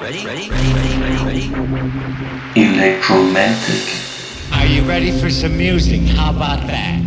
Ready? 0.00 0.20
Electromantic. 2.56 3.84
Are 4.56 4.64
you 4.64 4.80
ready 4.84 5.12
for 5.12 5.28
some 5.28 5.58
music? 5.58 6.00
How 6.00 6.30
about 6.30 6.66
that? 6.68 7.02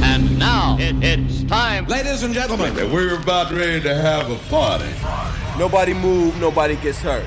And 0.05 0.39
now 0.39 0.77
it, 0.79 0.95
it's 1.03 1.43
time. 1.43 1.87
Ladies 1.87 2.23
and 2.23 2.33
gentlemen, 2.33 2.73
we're 2.93 3.17
about 3.21 3.51
ready 3.51 3.81
to 3.81 3.97
have 3.97 4.31
a 4.31 4.37
party. 4.49 4.95
Nobody 5.59 5.95
move, 5.95 6.39
nobody 6.41 6.77
gets 6.77 7.01
hurt. 7.01 7.25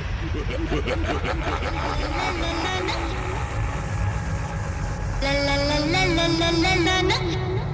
la 5.22 5.32
la 5.34 5.56
la 5.58 5.80
la 6.06 6.06
la 6.06 6.28
la 6.50 6.76
la 6.76 7.02
la 7.02 7.45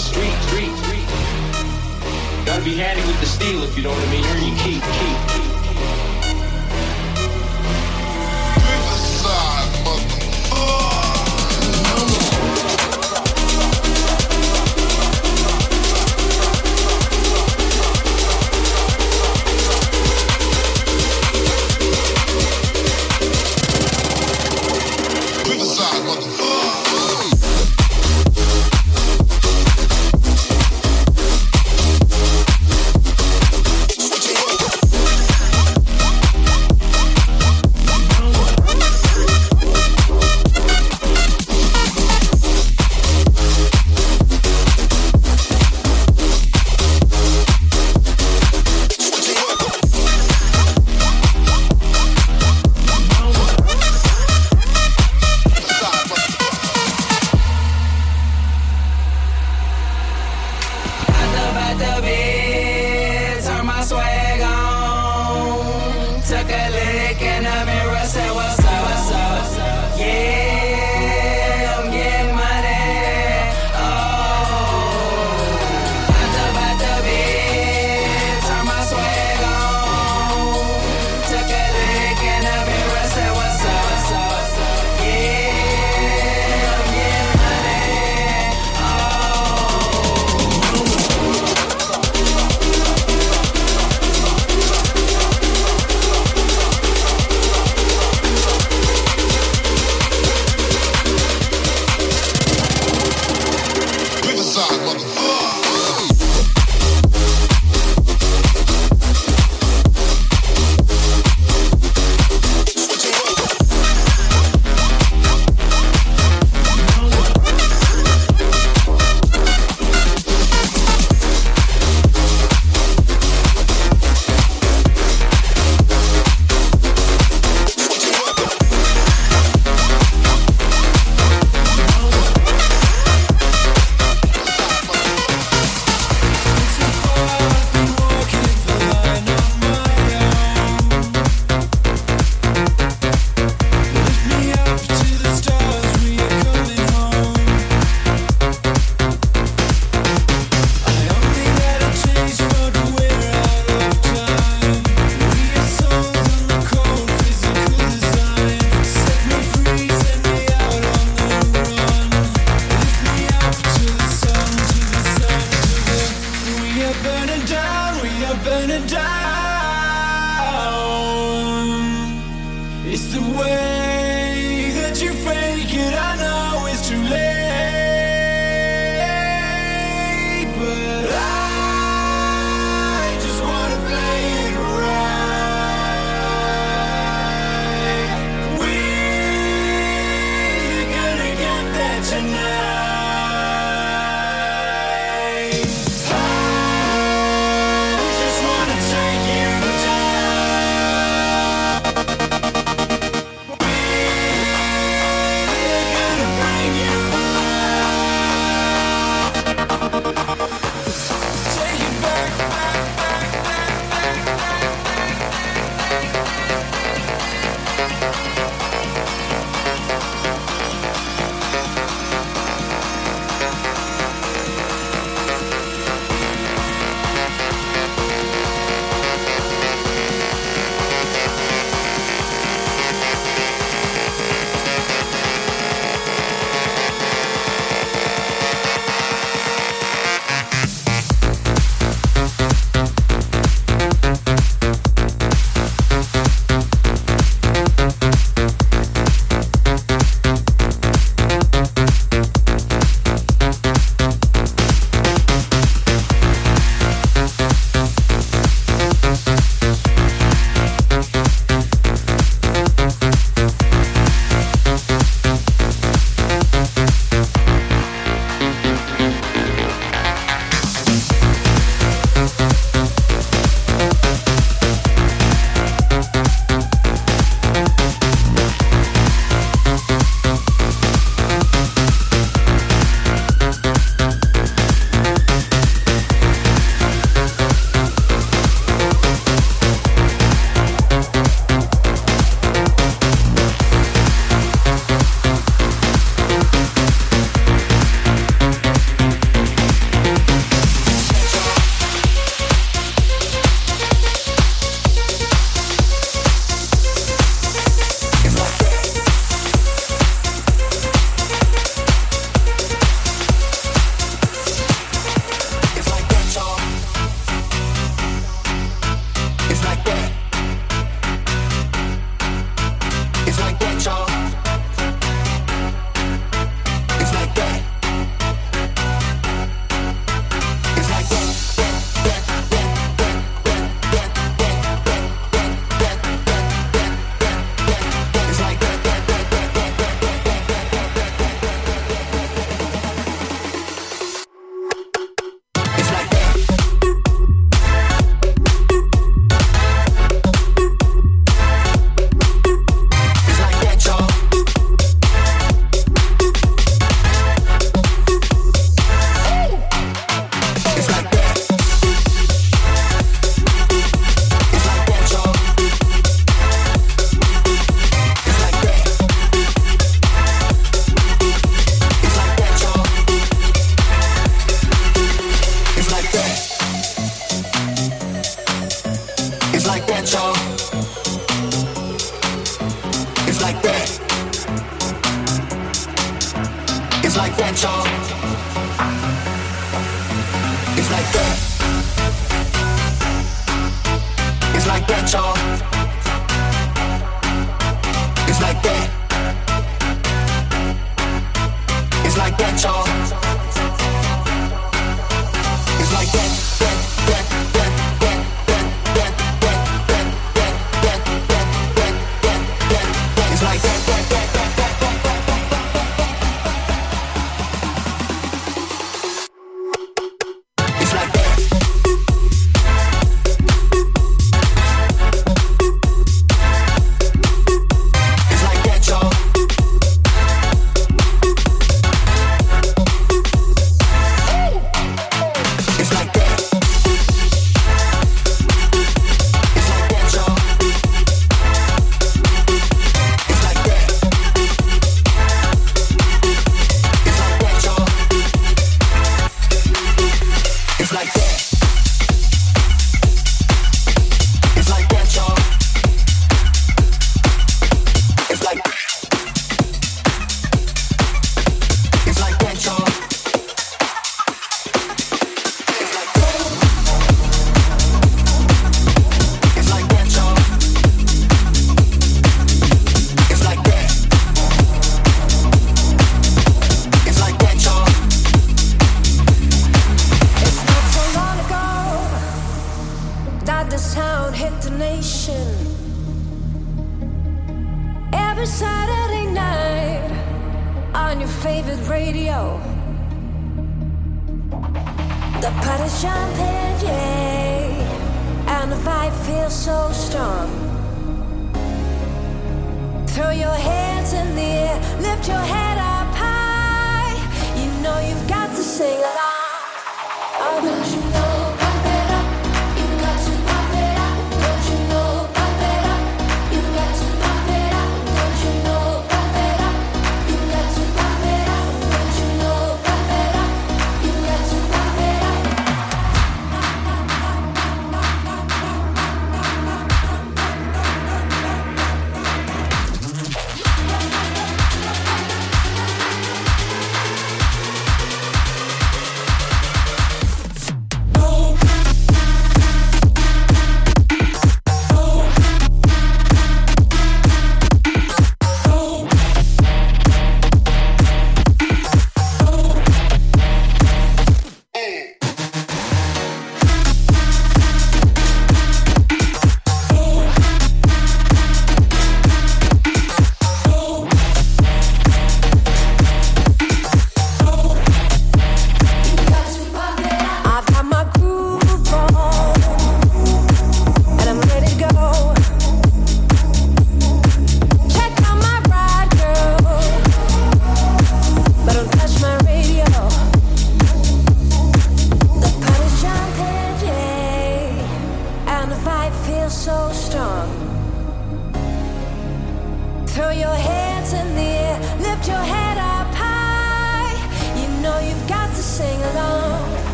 Street. 0.00 0.32
Street, 0.48 0.72
street 0.78 1.06
Gotta 2.46 2.64
be 2.64 2.74
handy 2.74 3.02
with 3.06 3.20
the 3.20 3.26
steel 3.26 3.62
if 3.62 3.76
you 3.76 3.82
know 3.82 3.90
what 3.90 4.02
I 4.02 4.10
mean. 4.10 4.24
Earn 4.24 4.42
your 4.42 4.56
keep, 4.58 4.82
keep. 4.82 5.29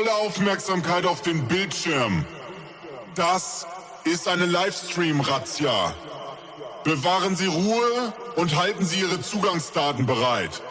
Volle 0.00 0.14
Aufmerksamkeit 0.14 1.04
auf 1.04 1.20
den 1.20 1.46
Bildschirm. 1.46 2.24
Das 3.16 3.66
ist 4.04 4.28
eine 4.28 4.46
Livestream-Razzia. 4.46 5.94
Bewahren 6.84 7.36
Sie 7.36 7.44
Ruhe 7.44 8.14
und 8.36 8.56
halten 8.56 8.86
Sie 8.86 9.00
Ihre 9.00 9.20
Zugangsdaten 9.20 10.06
bereit. 10.06 10.62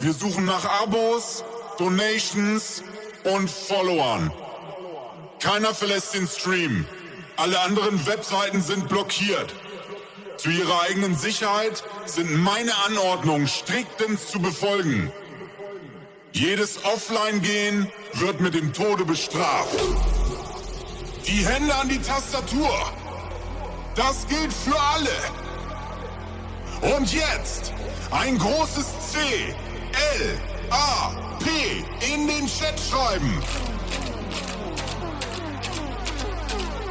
Wir 0.00 0.14
suchen 0.14 0.46
nach 0.46 0.64
Abos, 0.80 1.44
Donations 1.76 2.82
und 3.24 3.50
Followern. 3.50 4.32
Keiner 5.40 5.74
verlässt 5.74 6.14
den 6.14 6.26
Stream. 6.26 6.86
Alle 7.36 7.60
anderen 7.60 8.06
Webseiten 8.06 8.62
sind 8.62 8.88
blockiert. 8.88 9.54
Zu 10.38 10.48
Ihrer 10.48 10.84
eigenen 10.84 11.18
Sicherheit 11.18 11.84
sind 12.06 12.34
meine 12.34 12.72
Anordnungen 12.86 13.46
striktens 13.46 14.28
zu 14.28 14.40
befolgen. 14.40 15.12
Jedes 16.32 16.82
Offline-Gehen 16.84 17.92
wird 18.20 18.40
mit 18.40 18.54
dem 18.54 18.72
Tode 18.72 19.04
bestraft. 19.04 19.78
Die 21.26 21.44
Hände 21.46 21.74
an 21.74 21.88
die 21.88 22.00
Tastatur. 22.00 22.70
Das 23.94 24.26
gilt 24.28 24.52
für 24.52 24.78
alle. 24.80 25.10
Und 26.94 27.12
jetzt 27.12 27.72
ein 28.10 28.38
großes 28.38 28.86
C, 29.12 29.18
L, 30.18 30.40
A, 30.70 31.10
P 31.38 31.84
in 32.12 32.26
den 32.26 32.46
Chat 32.46 32.80
schreiben. 32.80 33.42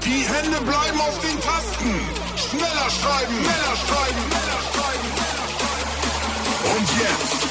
Die 0.03 0.23
Hände 0.23 0.61
bleiben 0.61 1.01
auf 1.01 1.19
den 1.19 1.39
Tasten. 1.41 1.99
Schneller 2.35 2.89
schreiben, 2.89 3.33
schneller 3.43 3.75
schreiben, 3.75 4.21
schneller 4.29 4.61
schreiben. 4.71 5.09
Und 6.75 6.87
jetzt 6.99 7.43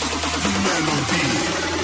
die 0.44 0.58
Melodie. 0.68 1.75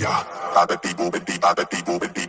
Razzia. 0.00 0.26
Das 0.54 2.27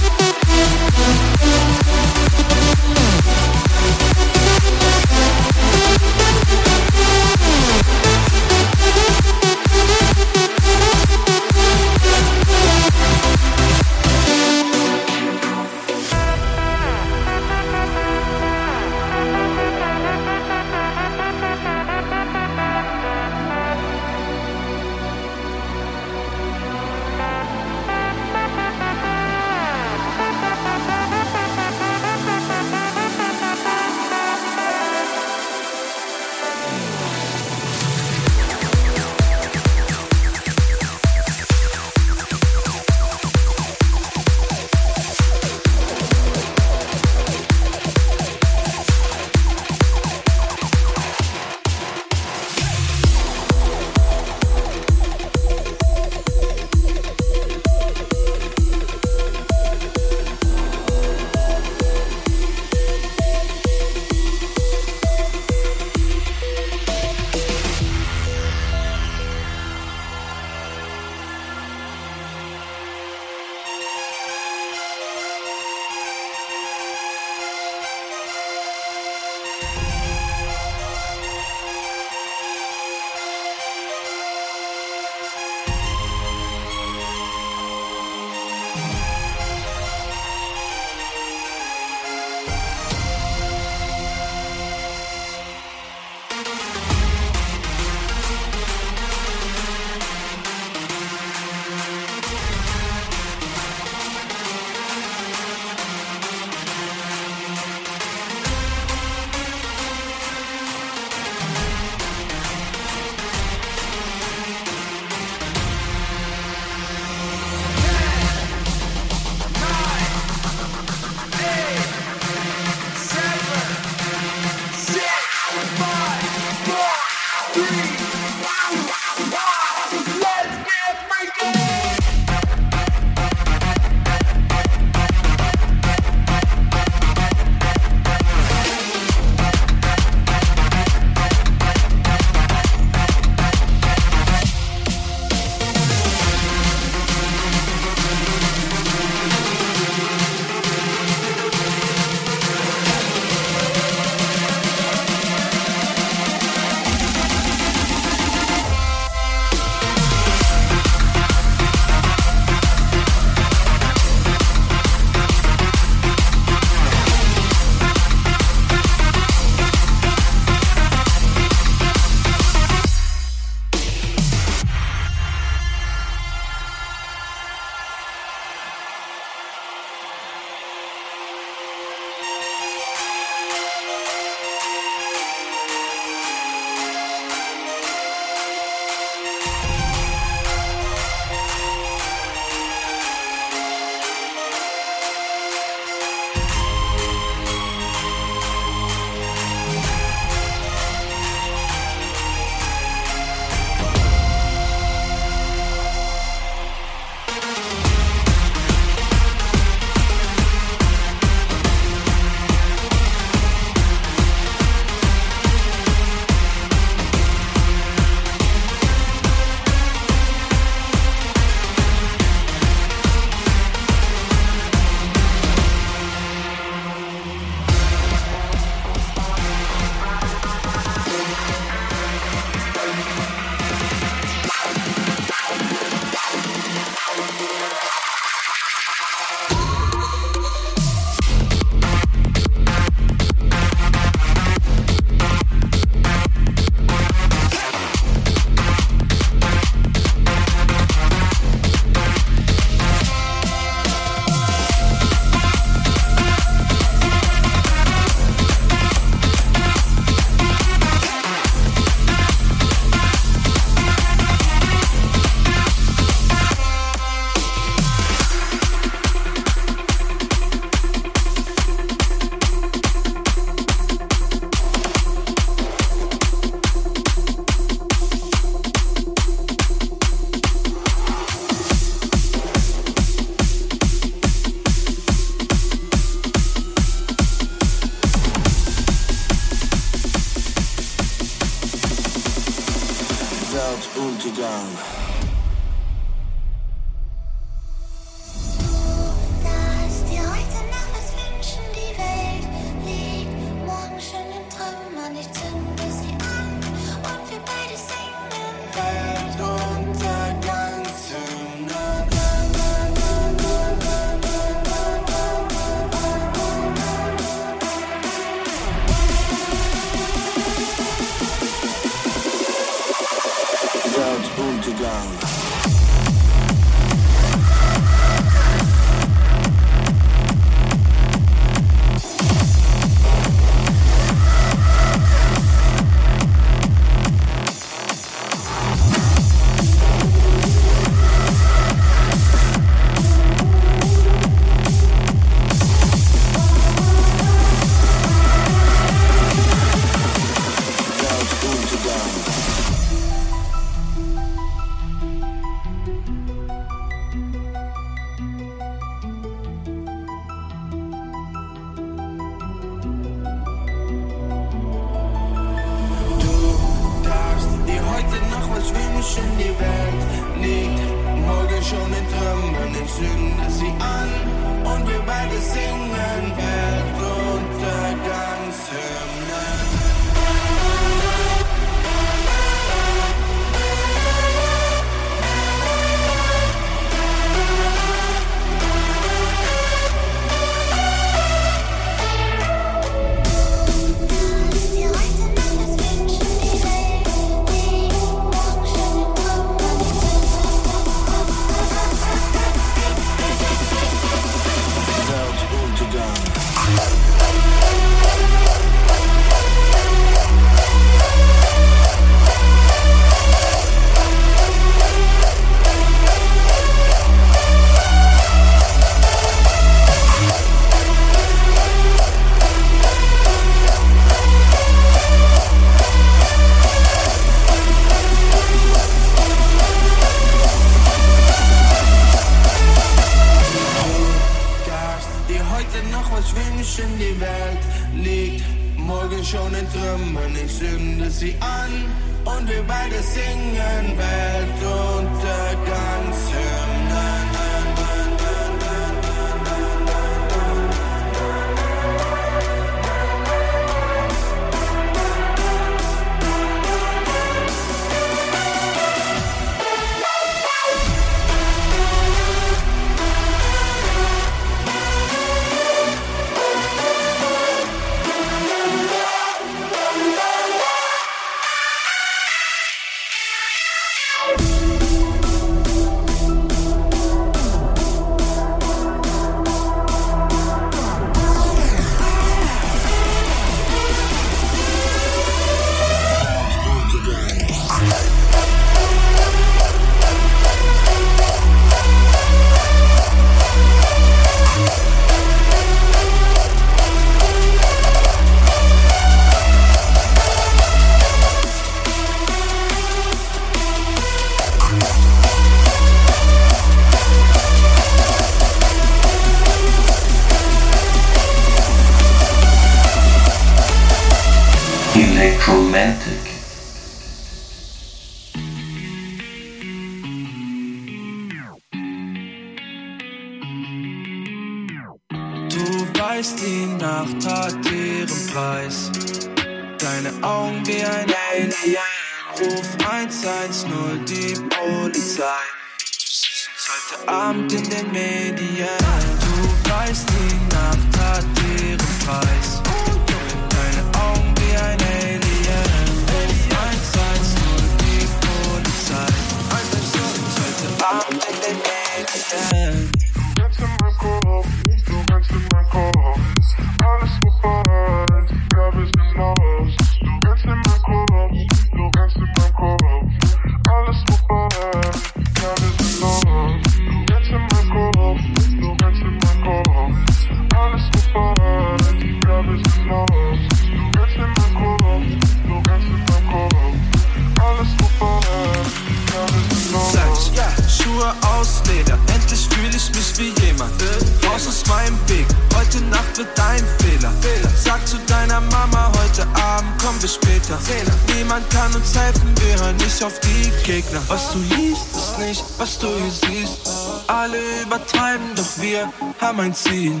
Ziel. 599.54 600.00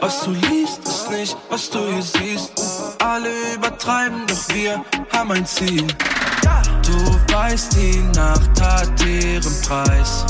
Was 0.00 0.22
du 0.22 0.30
liest, 0.30 0.86
ist 0.86 1.10
nicht, 1.10 1.36
was 1.50 1.70
du 1.70 1.78
hier 1.78 2.02
siehst. 2.02 2.52
Alle 2.98 3.30
übertreiben, 3.54 4.26
doch 4.26 4.54
wir 4.54 4.84
haben 5.12 5.32
ein 5.32 5.46
Ziel. 5.46 5.86
Du 6.82 7.34
weißt, 7.34 7.74
die 7.76 7.98
Nacht 8.14 8.60
hat 8.60 9.04
ihren 9.04 9.60
Preis. 9.62 10.24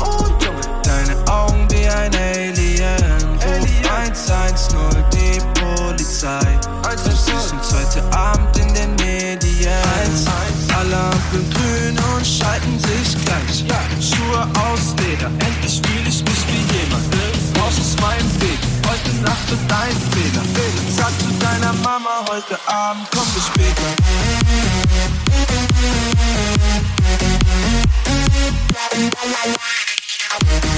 Deine 0.82 1.16
Augen 1.30 1.66
wie 1.70 1.86
ein 1.86 2.14
Alien. 2.14 3.38
Ruf 3.44 3.68
110, 3.90 5.04
die 5.12 5.40
Polizei. 5.60 6.58
Du 7.04 7.10
siehst 7.10 7.52
ein 7.52 7.62
zweiter 7.62 8.16
Abend 8.16 8.56
in 8.58 8.74
den 8.74 8.94
Medien. 8.96 9.72
Alle 10.76 10.96
Ampeln 10.96 11.50
grün 11.50 11.98
und 12.14 12.26
schalten 12.26 12.78
sich 12.78 13.16
gleich. 13.24 13.64
Schuhe 14.00 14.48
aus 14.70 14.94
Leder, 15.00 15.30
Nacht 19.22 19.46
bis 19.48 19.58
eins 19.76 20.00
später. 20.06 20.42
Sag 20.96 21.12
zu 21.20 21.30
deiner 21.38 21.72
Mama, 21.84 22.24
heute 22.28 22.58
Abend 22.66 23.10
kommen 23.10 23.34
wir 23.34 23.42
später. 23.42 23.82
La 29.10 29.50
la. 29.50 30.77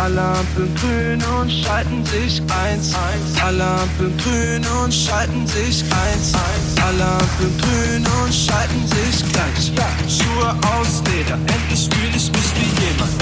Alle 0.00 0.22
Ampeln 0.22 0.74
grün 0.76 1.22
und 1.38 1.52
schalten 1.52 2.02
sich 2.06 2.40
eins, 2.40 2.94
eins. 2.94 3.42
Alle 3.44 3.64
Ampeln 3.64 4.16
grün 4.16 4.64
und 4.82 4.94
schalten 4.94 5.46
sich 5.46 5.82
eins, 5.82 6.32
eins. 6.32 6.82
Alle 6.82 7.04
Ampeln 7.04 7.58
grün 7.60 8.06
und 8.22 8.32
schalten 8.32 8.86
sich 8.86 9.30
gleich. 9.30 9.68
Schuhe 10.08 10.56
aus 10.72 11.02
Leder, 11.04 11.34
endlich 11.34 11.86
fühle 11.92 12.16
ich 12.16 12.32
mich 12.32 12.50
wie 12.56 12.82
jemand. 12.82 13.12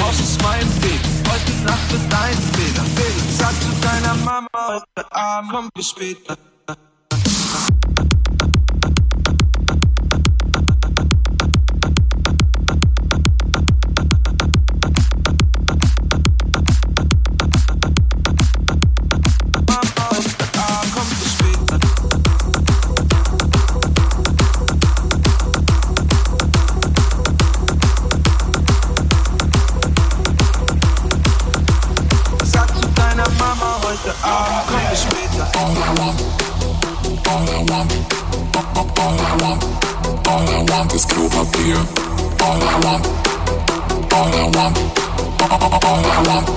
Raus 0.00 0.18
aus 0.20 0.36
meinem 0.42 0.82
Weg, 0.82 1.00
heute 1.30 1.52
Nacht 1.64 1.92
wird 1.92 2.02
dein 2.10 2.36
Fehler. 2.52 2.84
Sag 3.38 3.54
zu 3.62 3.70
deiner 3.80 4.16
Mama, 4.24 4.48
heute 4.66 5.12
Abend 5.12 5.52
kommen 5.52 5.70
wir 5.72 5.84
später. 5.84 6.36
Want 40.78 40.92
is. 40.92 41.78
All 42.42 42.60
I 42.60 42.74
want, 42.84 43.06
all 44.12 44.26
I 44.26 44.46
want, 44.56 44.76
all 45.40 46.04
I 46.04 46.20
want, 46.26 46.48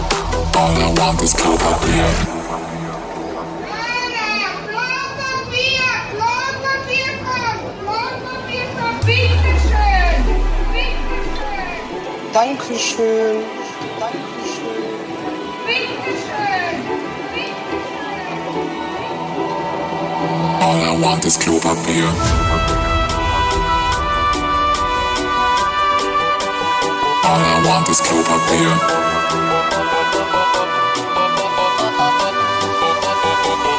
all 0.58 0.76
I 0.76 0.94
want 0.98 1.22
is 1.22 1.34
Klopapier. 1.34 2.12
Dankeschön. 12.34 13.44
All 20.62 20.82
I 20.82 20.98
want 21.02 21.26
is 21.26 21.38
Klopapier. 21.38 22.77
All 27.28 27.36
I 27.36 27.62
want 27.68 27.90
is 27.90 28.00
Klopapier. 28.00 28.72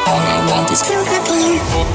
All 0.07 0.21
I 0.21 0.51
want 0.51 0.71
is 0.71 0.83
Klopapier. 0.83 1.89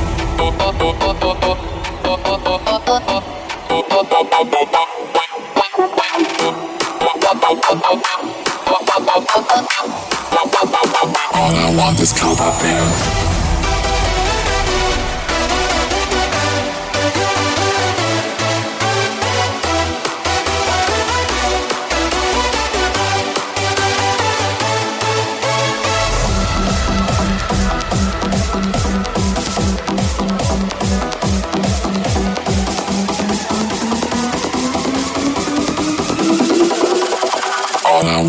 All 11.36 11.56
I 11.56 11.76
want 11.78 12.00
is. 12.00 12.14
All 12.24 13.43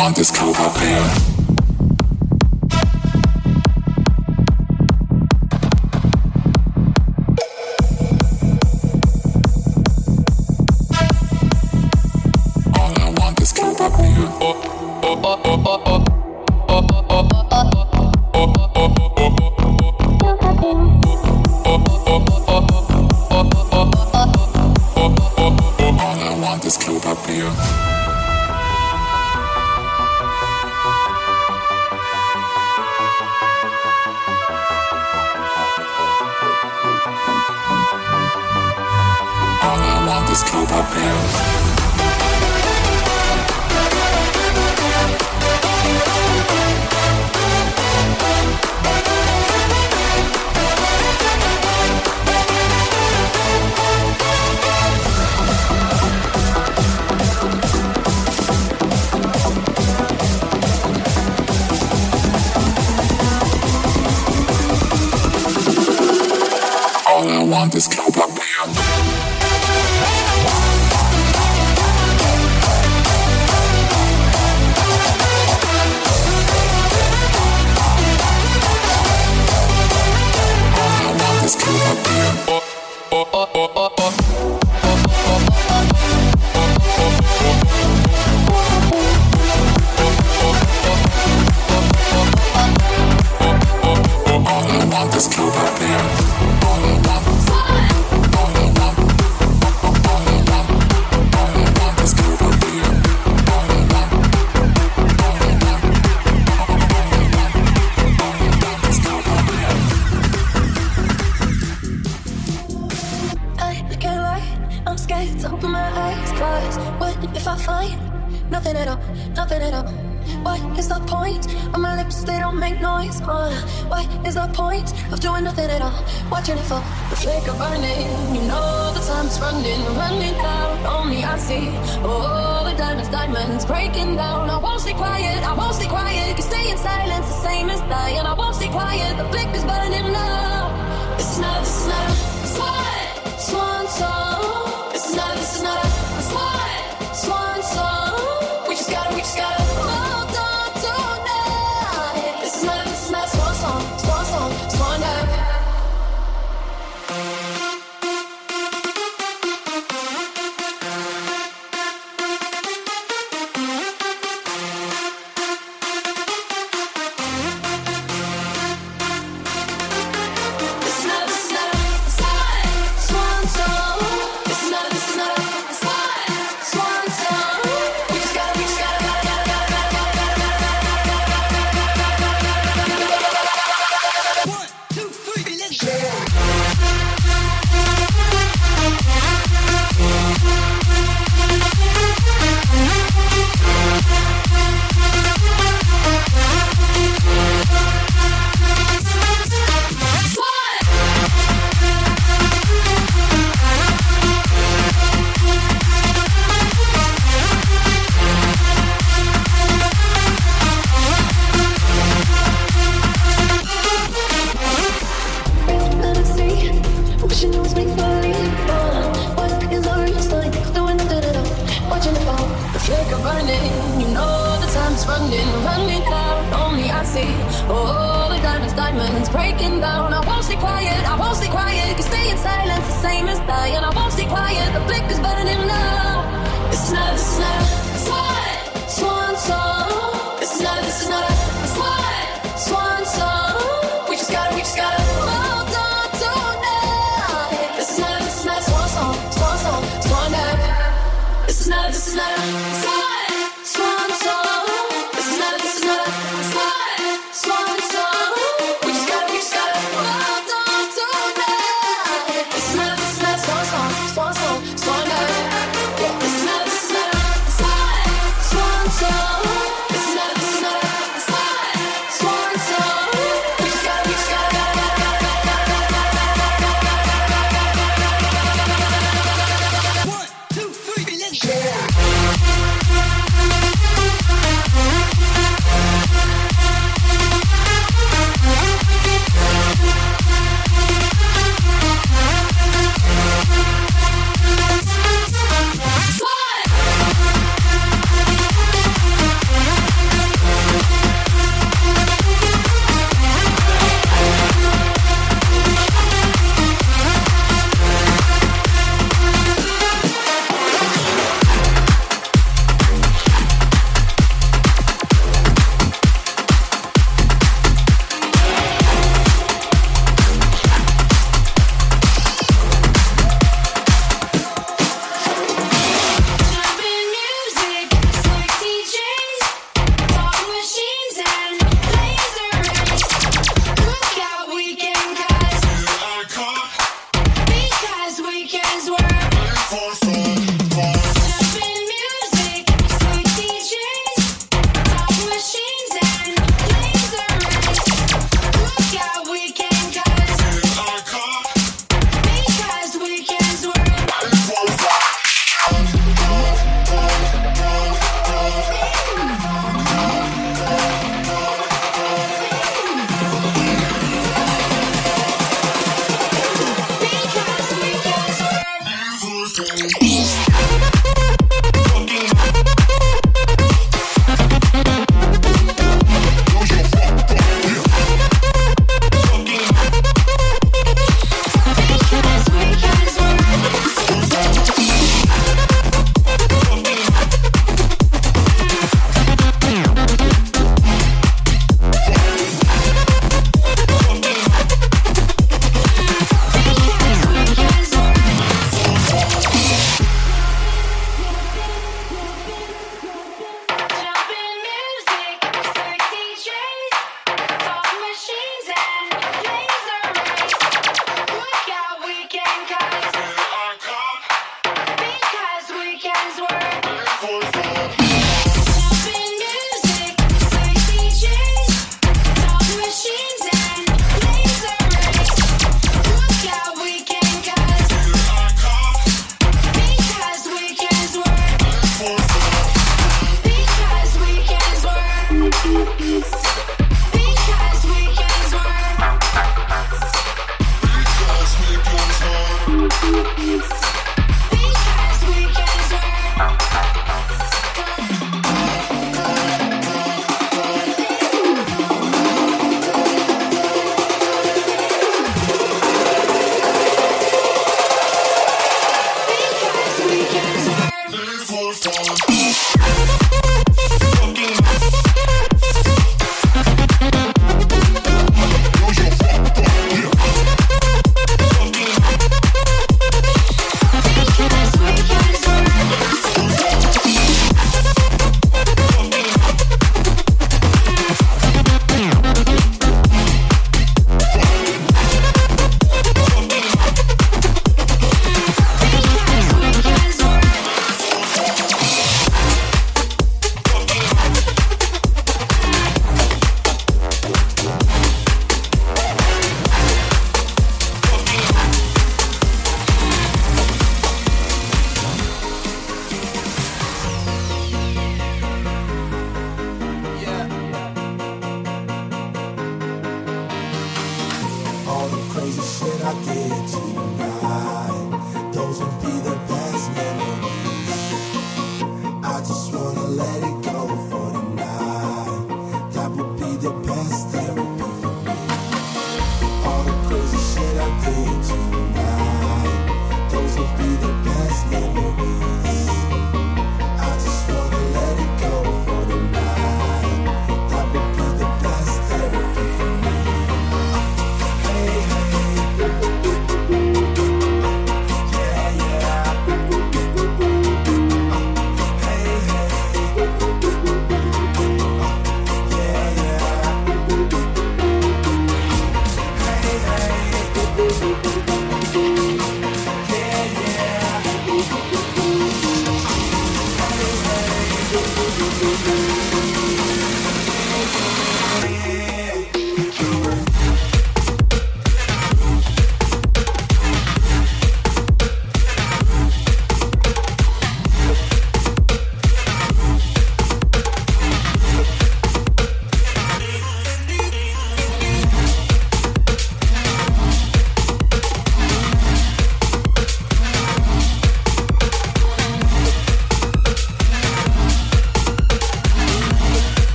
want 0.00 0.16
this 0.16 0.30
cold 0.30 0.56
hot. 0.56 1.29
Deus. 40.94 41.59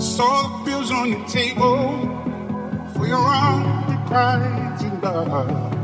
Saw 0.00 0.58
the 0.58 0.64
bills 0.64 0.92
on 0.92 1.08
your 1.08 1.26
table 1.26 1.90
for 2.94 3.08
your 3.08 3.18
unrequited 3.18 5.02
love. 5.02 5.77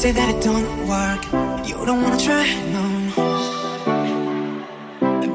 say 0.00 0.12
that 0.12 0.34
it 0.34 0.42
don't 0.42 0.88
work. 0.88 1.22
You 1.68 1.84
don't 1.84 2.02
wanna 2.02 2.16
try, 2.16 2.46
no. 2.72 2.84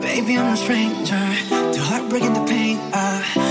Baby, 0.02 0.40
I'm 0.40 0.54
a 0.54 0.58
stranger 0.58 1.26
to 1.74 1.80
heartbreaking 1.80 2.34
the 2.34 2.44
pain. 2.46 2.80
Uh, 2.92 3.45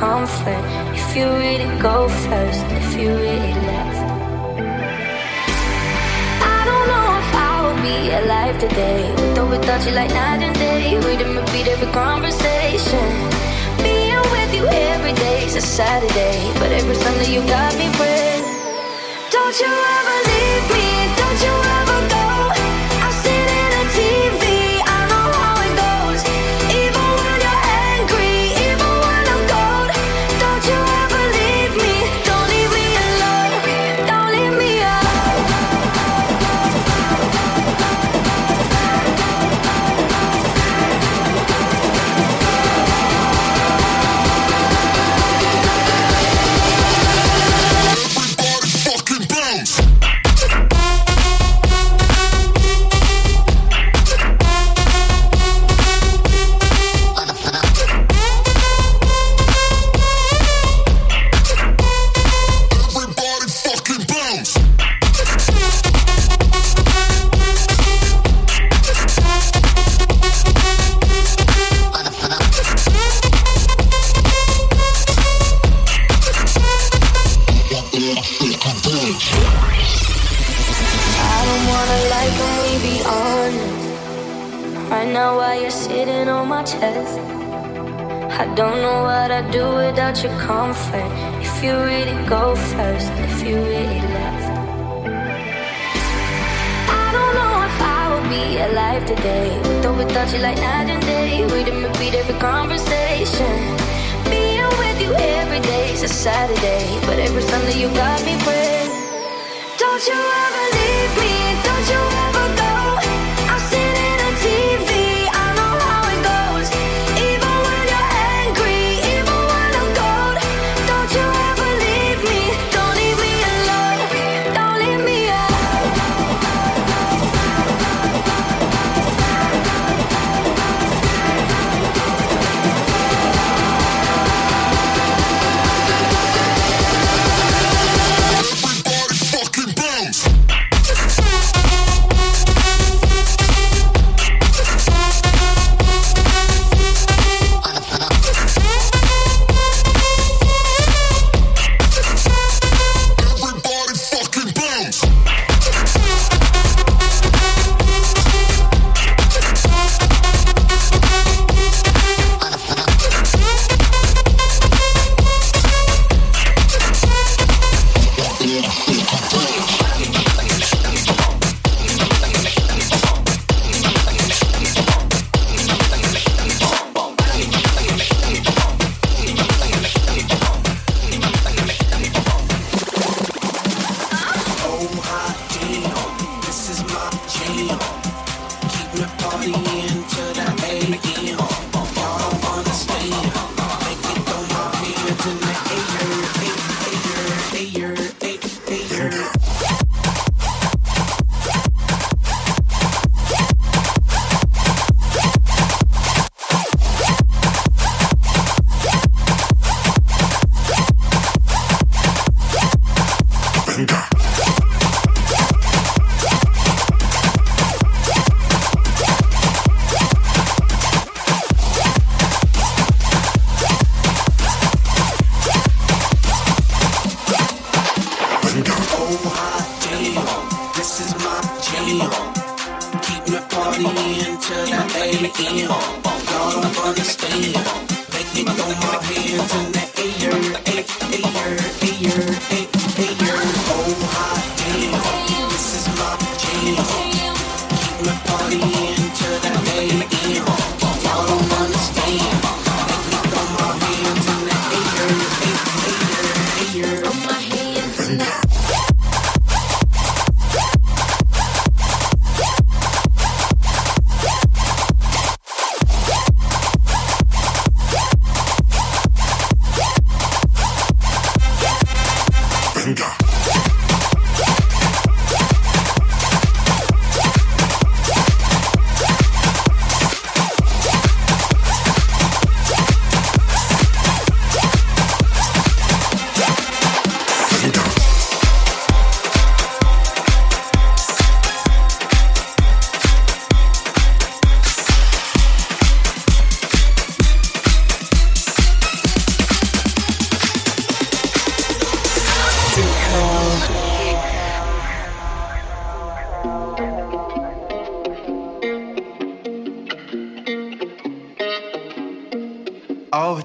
comfort 0.00 0.62
if 0.98 1.16
you 1.16 1.26
really 1.44 1.70
go 1.80 2.08
first, 2.08 2.66
if 2.80 2.88
you 3.00 3.08
really 3.08 3.54
left. 3.70 4.00
I 6.56 6.60
don't 6.68 6.86
know 6.92 7.08
if 7.22 7.30
I 7.48 7.54
will 7.62 7.80
be 7.88 7.98
alive 8.20 8.56
today. 8.58 9.02
With 9.14 9.38
or 9.38 9.46
without 9.46 9.86
you, 9.86 9.92
like 9.92 10.10
night 10.10 10.42
and 10.42 10.54
day. 10.56 10.98
We 11.06 11.16
didn't 11.16 11.36
repeat 11.36 11.66
every 11.68 11.90
conversation. 11.92 13.08
Being 13.86 14.24
with 14.34 14.52
you 14.58 14.66
every 14.66 15.14
day 15.24 15.44
is 15.46 15.54
a 15.56 15.60
Saturday, 15.62 16.38
but 16.58 16.70
every 16.72 16.96
Sunday 16.96 17.32
you 17.34 17.42
got 17.46 17.72
me 17.78 17.86
praying. 17.98 18.44
Don't 19.30 19.60
you? 19.60 19.93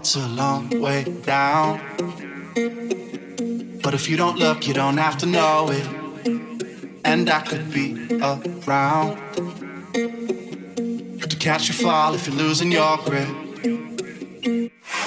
It's 0.09 0.15
a 0.15 0.27
long 0.29 0.67
way 0.81 1.03
down. 1.03 1.79
But 3.83 3.93
if 3.93 4.09
you 4.09 4.17
don't 4.17 4.39
look, 4.39 4.67
you 4.67 4.73
don't 4.73 4.97
have 4.97 5.19
to 5.19 5.27
know 5.27 5.69
it. 5.69 5.87
And 7.05 7.29
I 7.29 7.41
could 7.41 7.71
be 7.71 7.93
around 8.19 9.19
to 9.93 11.35
catch 11.39 11.67
you 11.67 11.75
fall 11.75 12.15
if 12.15 12.25
you're 12.25 12.35
losing 12.35 12.71
your 12.71 12.97
grip. 13.05 13.29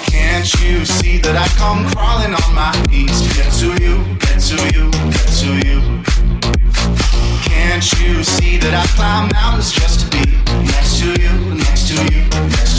Can't 0.07 0.53
you 0.63 0.85
see 0.85 1.17
that 1.17 1.35
I 1.35 1.47
come 1.59 1.85
crawling 1.91 2.33
on 2.33 2.55
my 2.55 2.71
knees 2.87 3.19
get 3.35 3.51
to 3.59 3.75
you, 3.83 3.95
get 4.19 4.39
to 4.49 4.55
you, 4.73 4.89
get 5.11 5.29
to 5.43 5.51
you? 5.67 5.79
Can't 7.43 7.85
you 7.99 8.23
see 8.23 8.55
that 8.55 8.73
I 8.73 8.85
climb 8.95 9.27
mountains 9.33 9.73
just 9.73 9.99
to 9.99 10.05
be 10.15 10.23
next 10.71 10.99
to 10.99 11.07
you, 11.21 11.55
next 11.55 11.89
to 11.89 11.95
you, 12.05 12.21
next 12.47 12.63
to 12.67 12.67
you? 12.67 12.72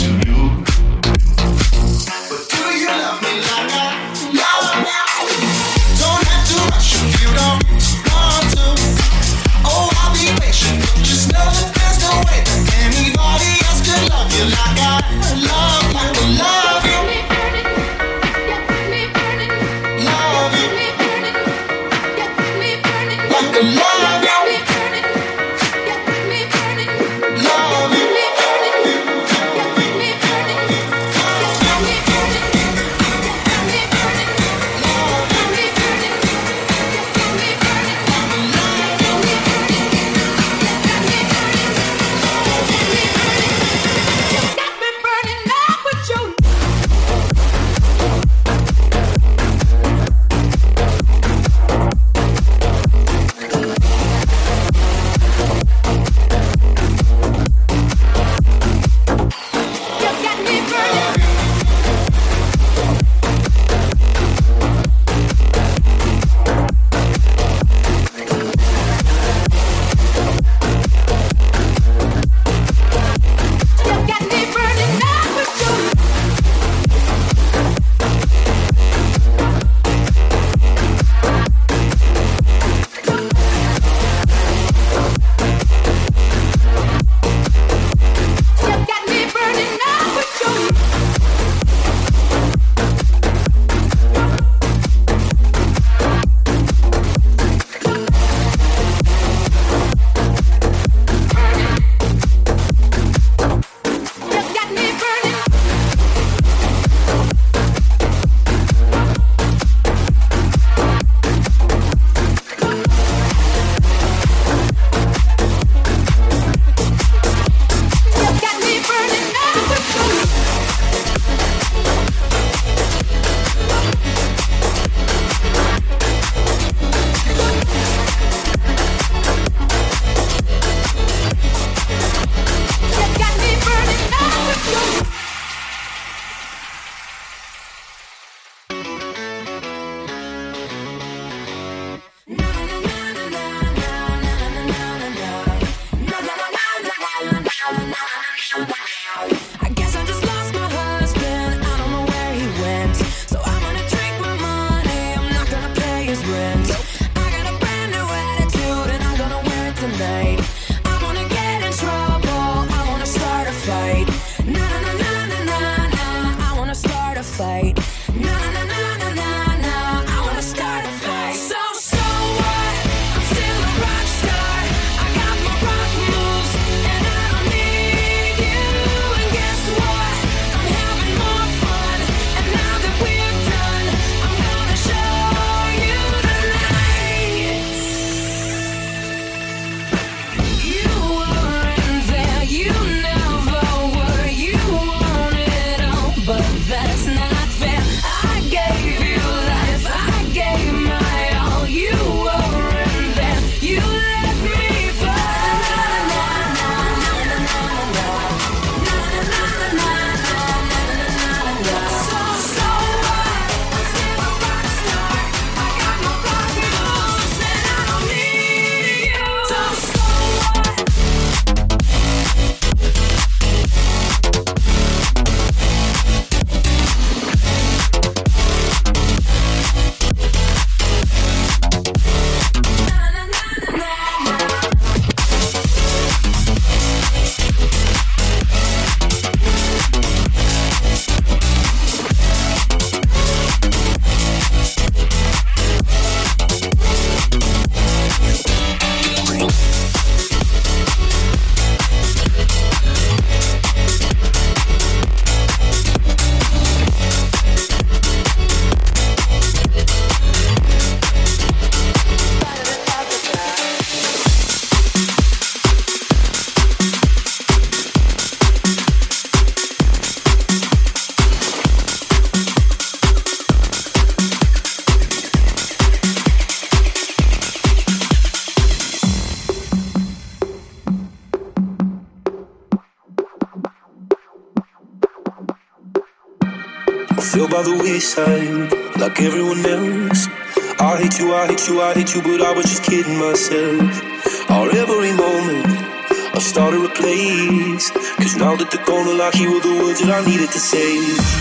like 299.25 299.39
you 299.39 299.59
the 299.59 299.83
words 299.83 299.99
that 300.01 300.11
I 300.11 300.23
needed 300.23 300.51
to 300.51 300.59
say. 300.59 300.97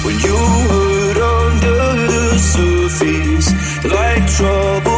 When 0.06 0.18
you 0.20 0.36
hurt 0.70 1.18
under 1.18 2.06
the 2.12 2.38
surface, 2.38 3.52
like 3.84 4.26
trouble. 4.26 4.93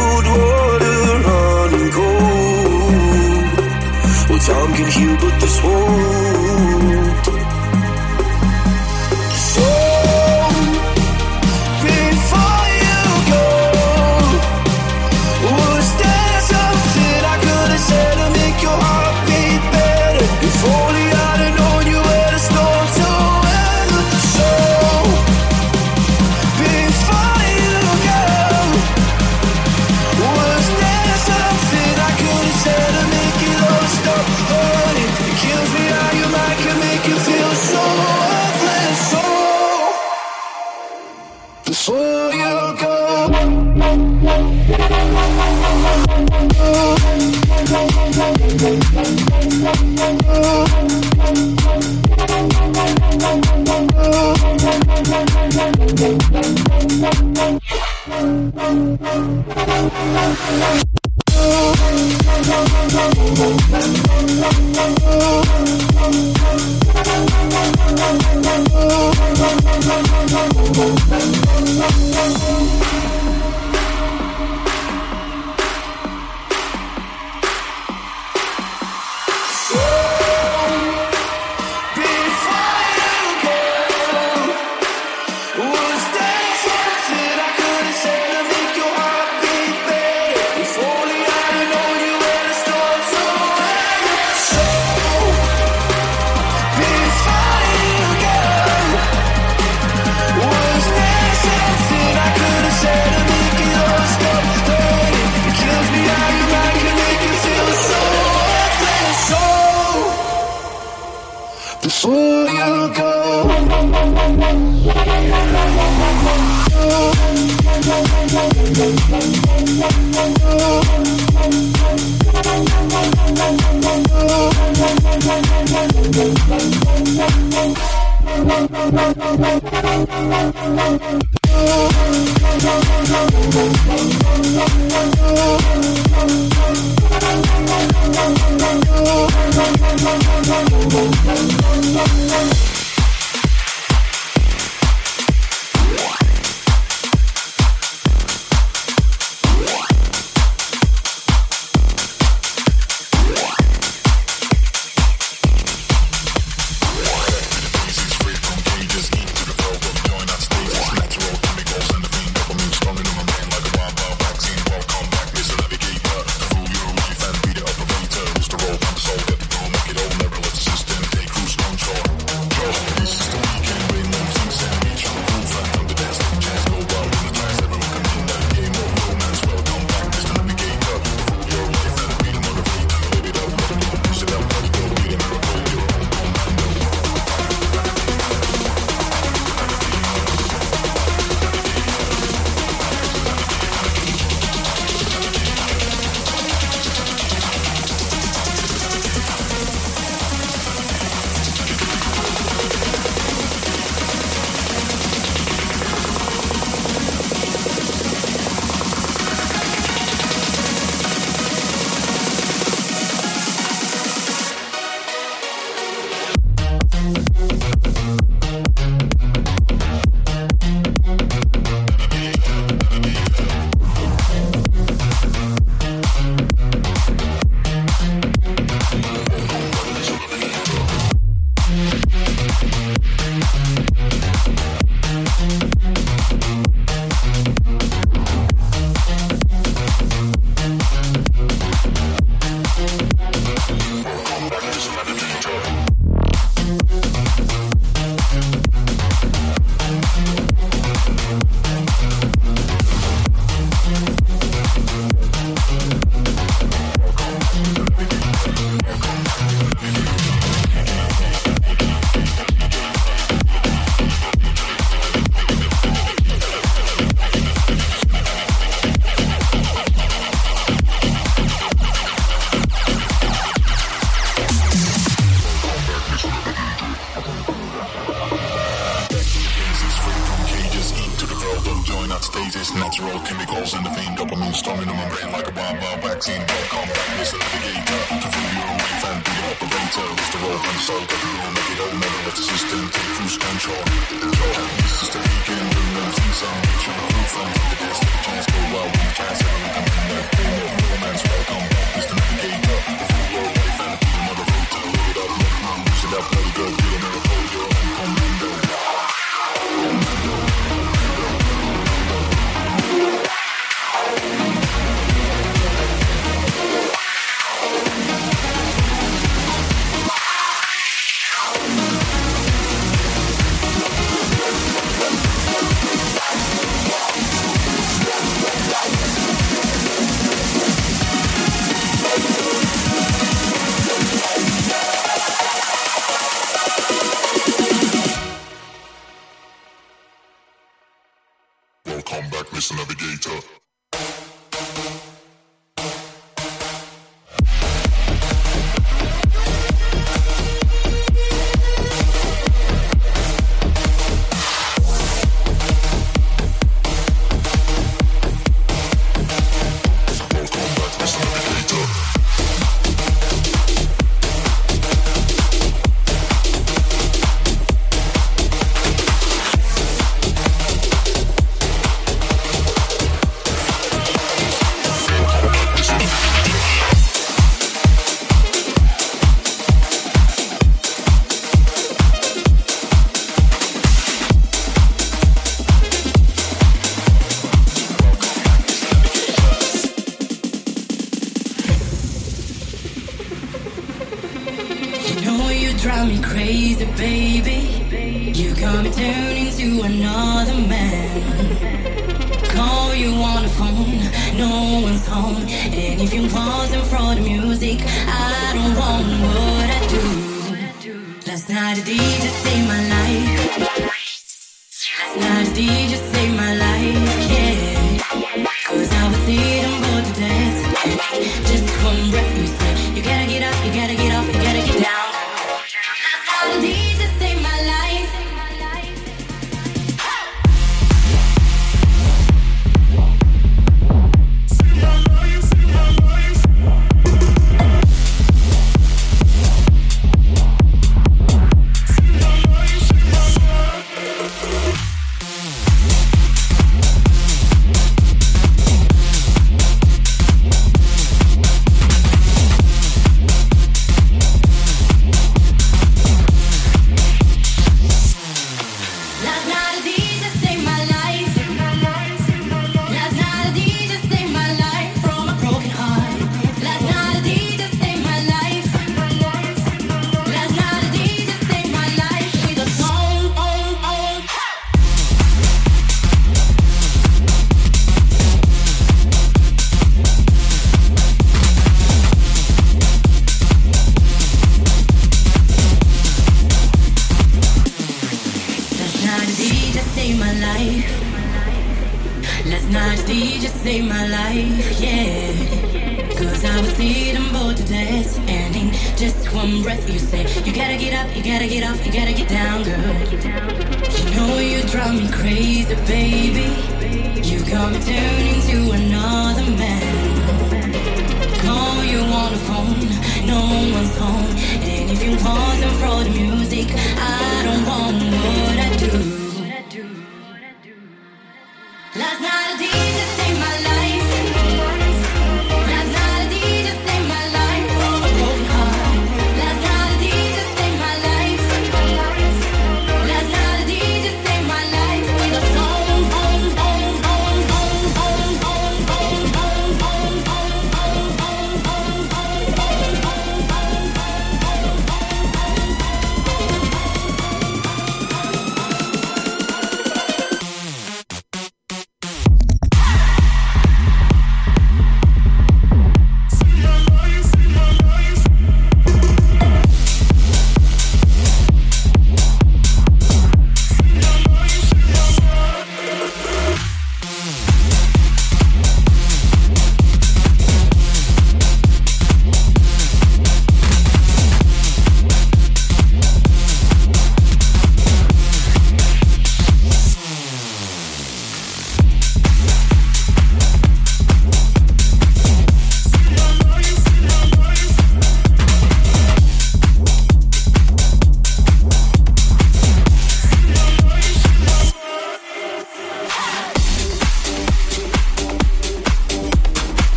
I'm 60.49 60.86